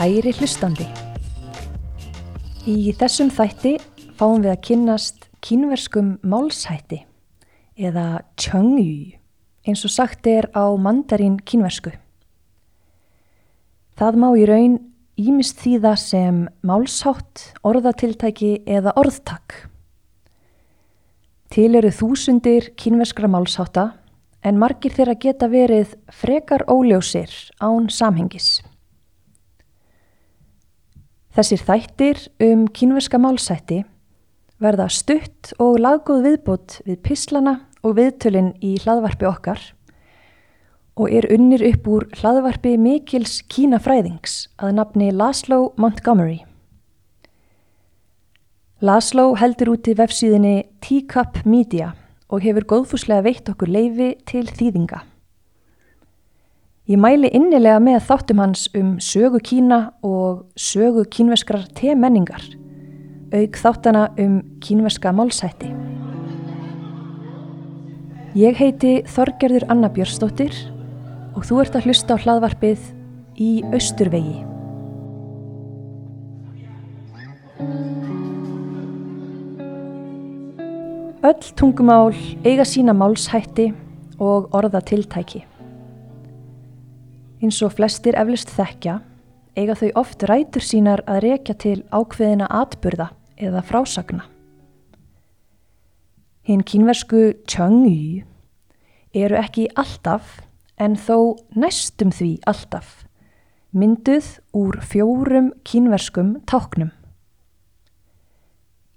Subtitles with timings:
[0.00, 0.86] Kæri hlustandi.
[2.64, 3.74] Í þessum þætti
[4.16, 7.02] fáum við að kynnast kínverskum málshætti
[7.76, 9.10] eða tjöngju
[9.68, 11.92] eins og sagt er á mandarín kínversku.
[14.00, 14.78] Það má í raun
[15.20, 19.66] ímist þýða sem málshátt, orðatiltæki eða orðtak.
[21.52, 23.90] Til eru þúsundir kínverskra málshátta
[24.40, 28.62] en margir þeirra geta verið frekar óljósir án samhengis.
[31.40, 33.78] Þessir þættir um kínverska málsætti
[34.60, 39.62] verða stutt og laggóð viðbútt við pislana og viðtölinn í hlaðvarpi okkar
[41.00, 46.42] og er unnir upp úr hlaðvarpi Mikils Kínafræðings að nafni Laszlo Montgomery.
[48.84, 51.94] Laszlo heldur út í vefsíðinni Teacup Media
[52.28, 55.06] og hefur góðfúslega veitt okkur leifi til þýðinga.
[56.90, 62.42] Ég mæli innilega með þáttum hans um sögu Kína og sögu kínveskrar temenningar,
[63.30, 65.68] auk þáttana um kínveska málsætti.
[68.34, 70.56] Ég heiti Þorgerður Anna Björnsdóttir
[71.38, 72.82] og þú ert að hlusta á hlaðvarpið
[73.38, 74.40] í Östurvegi.
[81.22, 82.10] Öll tungumál
[82.42, 83.68] eiga sína málshætti
[84.18, 85.44] og orða tiltæki.
[87.40, 88.98] Eins og flestir eflust þekkja
[89.56, 93.10] eiga þau oft rætur sínar að rekja til ákveðina atburða
[93.40, 94.26] eða frásagna.
[96.44, 98.24] Hinn kínversku tjöngju
[99.16, 100.40] eru ekki alltaf
[100.80, 103.00] en þó næstum því alltaf
[103.72, 106.90] mynduð úr fjórum kínverskum táknum.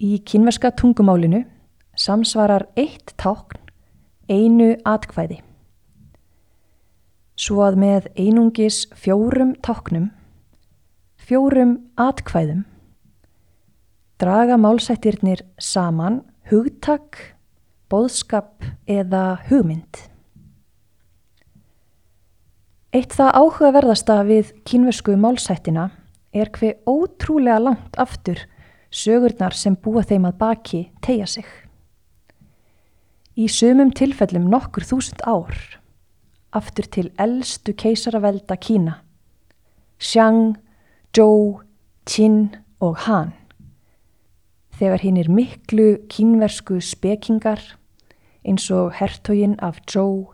[0.02, 1.44] Í kínverska tungumálinu
[1.96, 3.60] samsvarar eitt tákn
[4.28, 5.42] einu atkvæði.
[7.34, 10.12] Svo að með einungis fjórum táknum,
[11.18, 12.62] fjórum atkvæðum,
[14.22, 17.18] draga málsættirnir saman hugtak,
[17.90, 20.04] boðskap eða hugmynd.
[22.94, 25.90] Eitt það áhugaverðasta við kínversku málsættina
[26.34, 28.46] er hver ótrúlega langt aftur
[28.94, 31.50] sögurnar sem búa þeim að baki tegja sig
[33.34, 35.56] í sumum tilfellum nokkur þúsund ár,
[36.54, 39.00] aftur til eldstu keisaravelda Kína,
[40.00, 40.56] Xiang,
[41.16, 41.62] Zhou,
[42.06, 43.34] Qin og Han.
[44.78, 47.62] Þegar hinn er miklu kínversku spekingar
[48.44, 50.34] eins og hertogin af Zhou,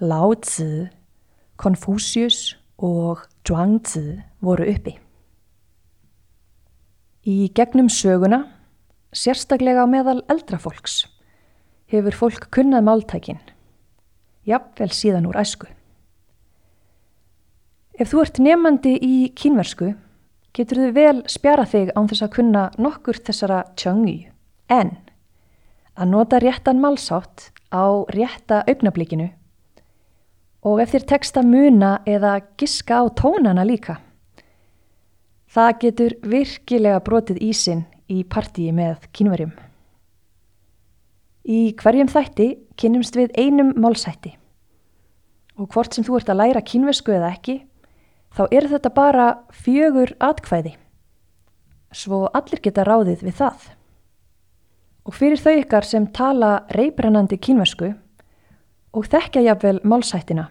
[0.00, 0.86] Lao Tzu,
[1.56, 4.96] Confucius og Zhuangzi voru uppi.
[7.26, 8.44] Í gegnum söguna,
[9.10, 11.06] sérstaklega meðal eldrafolks,
[11.90, 13.40] hefur fólk kunnað máltækin,
[14.46, 15.68] jafnvel síðan úr æsku.
[17.96, 19.94] Ef þú ert nefandi í kínversku,
[20.56, 24.18] getur þau vel spjara þig án þess að kunna nokkur þessara tjöngi,
[24.68, 24.96] en
[25.96, 29.30] að nota réttan málsátt á rétta augnablikinu
[30.66, 34.00] og ef þér tekst að muna eða giska á tónana líka.
[35.46, 39.52] Það getur virkilega brotið ísin í partíi með kínverjum.
[41.46, 44.36] Í hverjum þætti kynnumst við einum málsætti
[45.56, 47.60] og hvort sem þú ert að læra kínvesku eða ekki,
[48.36, 50.74] þá er þetta bara fjögur atkvæði,
[51.96, 53.68] svo allir geta ráðið við það.
[55.06, 57.94] Og fyrir þau ykkar sem tala reybrennandi kínvesku
[58.92, 60.50] og þekkja jafnvel málsættina,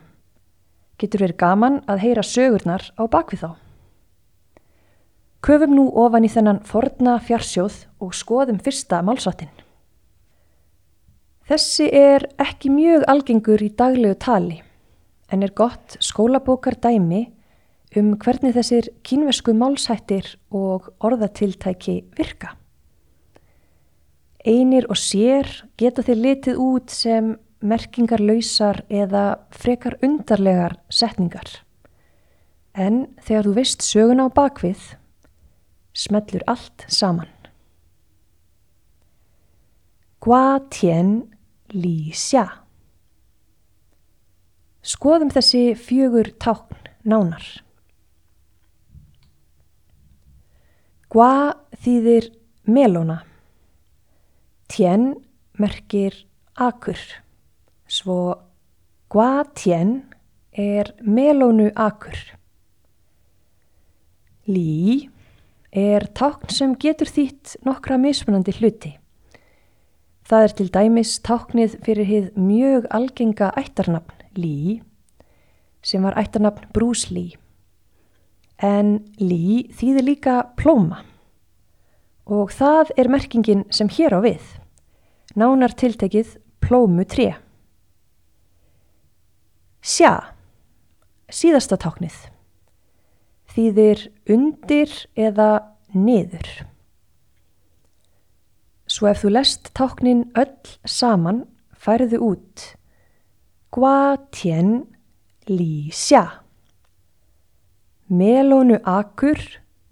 [0.98, 3.52] getur verið gaman að heyra sögurnar á bakvið þá.
[5.46, 9.52] Köfum nú ofan í þennan forna fjarsjóð og skoðum fyrsta málsættin.
[11.46, 14.56] Þessi er ekki mjög algengur í daglegu tali
[15.30, 17.28] en er gott skólabókar dæmi
[18.00, 22.56] um hvernig þessir kínvesku málsættir og orðatiltæki virka.
[24.42, 25.46] Einir og sér
[25.78, 31.62] geta þeir litið út sem merkingarlausar eða frekar undarlegar setningar.
[32.74, 34.82] En þegar þú veist söguna á bakvið,
[35.94, 37.30] smellur allt saman.
[40.26, 41.35] Gua tien
[41.74, 42.46] Xia.
[44.86, 47.46] Skoðum þessi fjögur tákn nánar.
[51.10, 52.30] Gua þýðir
[52.70, 53.24] melóna.
[54.70, 55.16] Tien
[55.58, 57.00] merkir akur.
[57.88, 58.36] Svo
[59.10, 60.04] gua tien
[60.52, 62.18] er melónu akur.
[64.46, 65.10] Lý
[65.74, 68.94] er tákn sem getur þýtt nokkra mismunandi hluti.
[70.26, 74.80] Það er til dæmis táknið fyrir hið mjög algenga ættarnafn Lý
[75.86, 77.38] sem var ættarnafn Bruce Lee.
[78.58, 81.04] En lí þýðir líka plóma
[82.26, 84.42] og það er merkingin sem hér á við.
[85.38, 87.36] Nánar tiltekið plómu 3.
[89.86, 90.34] Sjá,
[91.30, 92.16] síðasta táknið,
[93.54, 95.52] þýðir undir eða
[95.94, 96.50] niður.
[98.96, 101.42] Svo ef þú lest táknin öll saman
[101.76, 102.62] færðu út
[103.76, 104.86] Gua tien
[105.52, 106.22] li xia.
[108.08, 109.42] Melónu akur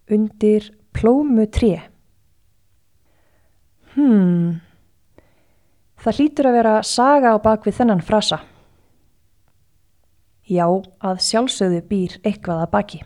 [0.08, 1.82] undir plómu tré.
[3.92, 4.62] Hmm,
[6.00, 8.40] það hlýtur að vera saga á bakvið þennan frasa.
[10.48, 10.70] Já,
[11.04, 13.04] að sjálfsögðu býr eitthvað að baki.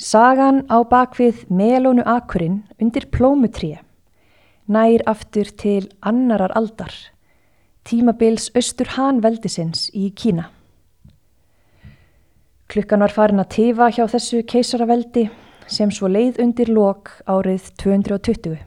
[0.00, 3.82] Sagan á bakvið melónu akurinn undir plómu tré
[4.72, 6.92] nær aftur til annarar aldar,
[7.84, 10.48] tímabils austur hanveldisins í Kína.
[12.72, 15.26] Klukkan var farin að tifa hjá þessu keisaraveldi
[15.68, 18.60] sem svo leið undir lok árið 220.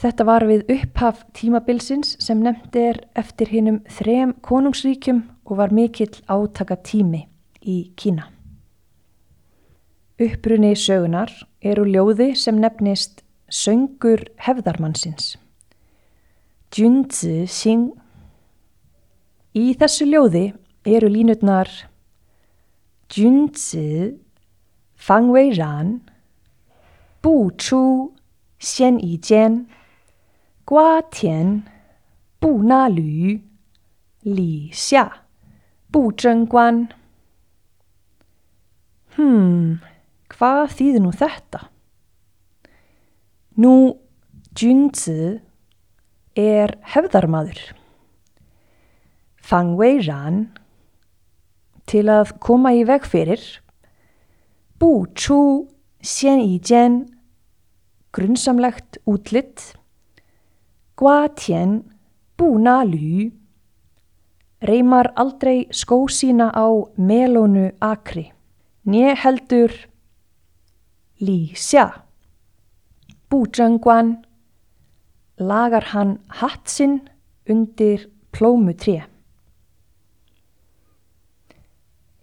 [0.00, 6.16] Þetta var við upphaf tímabilsins sem nefndi er eftir hinnum þrem konungsríkjum og var mikill
[6.28, 7.26] átaka tími
[7.60, 8.30] í Kína.
[10.20, 13.23] Upprunni sögunar eru ljóði sem nefnist
[13.54, 15.36] Söngur hefðarmannsins.
[16.74, 17.92] Junzi Xing.
[19.54, 20.48] Í þessu ljóði
[20.90, 21.70] eru línutnar
[23.14, 24.16] Junzi
[24.98, 26.00] Fang Wei Ran
[27.22, 28.10] Bu Chu
[28.58, 29.60] Xian Yi Jian
[30.66, 31.62] Gua Tian
[32.42, 33.38] Bu Na Lü
[34.26, 35.06] Li Xia
[35.94, 36.88] Bu Zheng Guan
[39.14, 39.78] Hmm,
[40.34, 41.68] hvað þýðir nú þetta?
[43.54, 44.00] Nú,
[44.58, 45.38] Junzi
[46.34, 47.60] er hefðarmadur.
[49.38, 50.48] Fang Wei Ran
[51.86, 53.38] til að koma í veg fyrir.
[54.82, 55.38] Bu Chu
[56.02, 56.96] Xian Yi Jian
[58.10, 59.76] grunnsamlegt útlitt.
[60.98, 61.84] Gua Tian
[62.34, 63.30] Bu Na Lü
[64.66, 66.66] reymar aldrei skó sína á
[66.98, 68.32] melónu akri.
[68.82, 69.70] Né heldur
[71.22, 72.03] Li Xia
[73.30, 74.16] Bújangwan
[75.38, 77.00] lagar hann hatt sinn
[77.50, 79.02] undir plómu tré.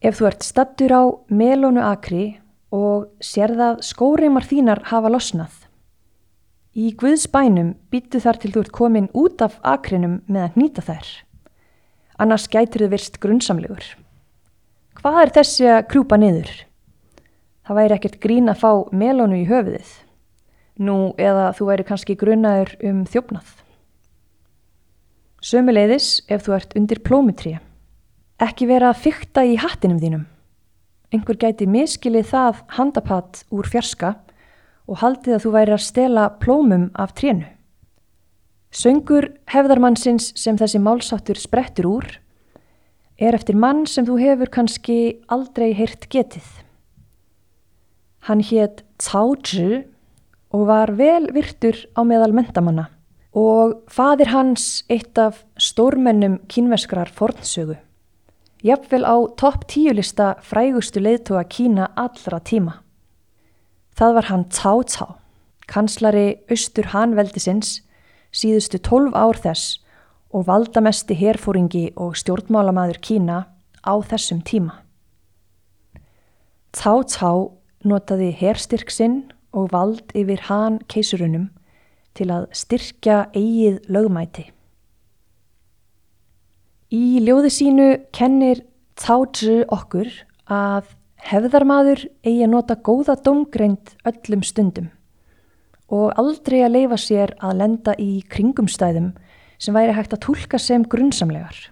[0.02, 2.40] Ef þú ert stattur á melónu akri
[2.74, 5.52] og sérðað skóreimar þínar hafa losnað,
[6.74, 11.10] í Guðsbænum býttu þar til þú ert komin út af akrinum með að nýta þær.
[12.22, 13.84] Annars gætir þau virst grunnsamlegur.
[15.02, 16.52] Hvað er þessi að krjúpa niður?
[17.68, 19.92] Það væri ekkert grín að fá melónu í höfuðið.
[20.80, 23.50] Nú eða þú væri kannski grunnaður um þjófnað.
[25.42, 27.56] Sömuleiðis ef þú ert undir plómitrí.
[28.42, 30.28] Ekki vera að fykta í hattinum þínum.
[31.12, 34.14] Engur gæti miskilið það handapatt úr fjarska
[34.88, 37.50] og haldið að þú væri að stela plómum af trénu.
[38.72, 42.08] Söngur hefðarmannsins sem þessi málsáttur sprettur úr
[43.20, 46.48] er eftir mann sem þú hefur kannski aldrei heyrt getið.
[48.30, 49.84] Hann hétt Cao Zhi
[50.52, 52.90] og var vel virtur á meðal mentamanna
[53.32, 57.78] og fadir hans eitt af stórmennum kínveskrar fornsögu.
[58.64, 62.74] Jafnvel á topp tíulista frægustu leiðtóa Kína allra tíma.
[63.96, 65.16] Það var hann Cao Cao,
[65.68, 67.80] kanslari austur hanveldisins
[68.32, 69.80] síðustu tólf ár þess
[70.32, 73.46] og valdamesti herfóringi og stjórnmálamaður Kína
[73.82, 74.84] á þessum tíma.
[76.76, 81.50] Cao Cao notaði herstyrk sinn og vald yfir hann keisurunum
[82.18, 84.48] til að styrkja eigið lögmæti.
[86.92, 88.66] Í ljóði sínu kennir
[89.00, 90.10] Tsátsju okkur
[90.52, 90.90] að
[91.24, 94.90] hefðarmadur eigi að nota góða domgreind öllum stundum
[95.92, 99.12] og aldrei að leifa sér að lenda í kringumstæðum
[99.62, 101.72] sem væri hægt að tólka sem grunnsamlegar.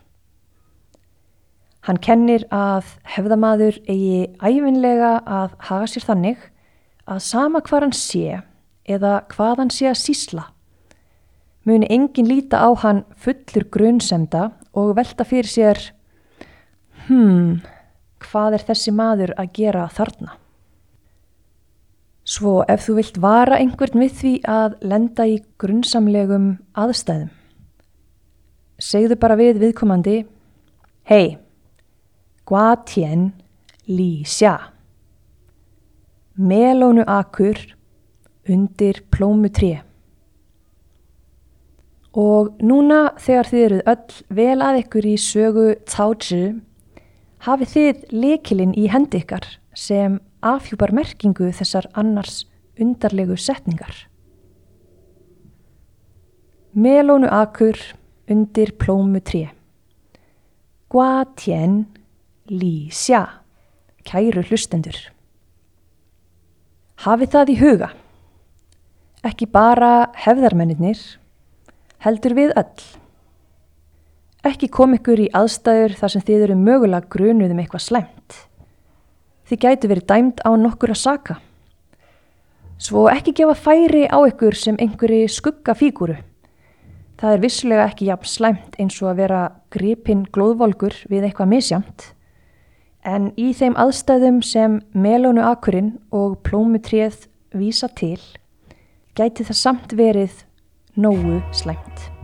[1.88, 6.44] Hann kennir að hefðamadur eigi æfinlega að haga sér þannig
[7.10, 8.42] að sama hvað hann sé
[8.90, 10.46] eða hvað hann sé að sísla
[11.68, 15.82] muni engin líta á hann fullur grunnsemda og velta fyrir sér
[17.08, 17.60] hmm,
[18.24, 20.38] hvað er þessi maður að gera þarna?
[22.30, 27.32] Svo ef þú vilt vara einhvern við því að lenda í grunnsamlegum aðstæðum,
[28.78, 30.18] segðu bara við viðkomandi,
[31.10, 31.40] hei,
[32.46, 33.32] gua tien
[33.90, 34.60] li xia
[36.40, 37.60] melónu akur
[38.48, 39.82] undir plómu tré.
[42.16, 46.46] Og núna þegar þið eruð öll vel að ykkur í sögu Tsátsju,
[47.46, 52.46] hafið þið lekilinn í hendi ykkar sem afhjúpar merkingu þessar annars
[52.80, 54.08] undarlegu setningar.
[56.74, 57.78] Melónu akur
[58.32, 59.50] undir plómu tré.
[60.90, 61.84] Gua tien
[62.50, 63.44] lí sjá,
[64.08, 64.98] kæru hlustendur.
[67.00, 67.88] Hafið það í huga.
[69.24, 71.00] Ekki bara hefðarmennir,
[72.04, 72.82] heldur við öll.
[74.50, 78.36] Ekki kom ykkur í aðstæður þar sem þið eru mögulega grunuð um eitthvað slæmt.
[79.48, 81.40] Þið gætu verið dæmt á nokkur að saka.
[82.80, 86.20] Svo ekki gefa færi á ykkur sem einhverji skugga fígúru.
[87.20, 89.42] Það er vissulega ekki jafn slæmt eins og að vera
[89.72, 92.12] gripinn glóðvolgur við eitthvað misjamt.
[93.10, 97.26] En í þeim aðstæðum sem melónu akurinn og plómutrið
[97.58, 98.20] vísa til,
[99.18, 100.44] gæti það samt verið
[101.00, 102.19] nógu slæmt.